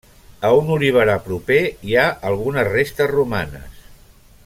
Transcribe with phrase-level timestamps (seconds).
[0.47, 3.87] A un oliverar proper hi ha algunes restes romanes.